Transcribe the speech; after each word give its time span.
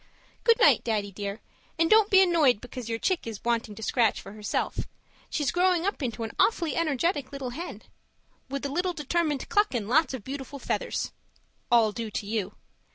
Good 0.43 0.59
night, 0.59 0.83
Daddy 0.83 1.11
dear, 1.11 1.41
and 1.77 1.87
don't 1.87 2.09
be 2.09 2.23
annoyed 2.23 2.59
because 2.59 2.89
your 2.89 2.97
chick 2.97 3.27
is 3.27 3.43
wanting 3.43 3.75
to 3.75 3.83
scratch 3.83 4.19
for 4.19 4.31
herself. 4.31 4.87
She's 5.29 5.51
growing 5.51 5.85
up 5.85 6.01
into 6.01 6.23
an 6.23 6.31
awfully 6.39 6.75
energetic 6.75 7.31
little 7.31 7.51
hen 7.51 7.83
with 8.49 8.65
a 8.65 8.69
very 8.69 8.93
determined 8.95 9.47
cluck 9.49 9.75
and 9.75 9.87
lots 9.87 10.15
of 10.15 10.23
beautiful 10.23 10.57
feathers 10.57 11.13
(all 11.71 11.91
due 11.91 12.09
to 12.09 12.25
you). 12.25 12.55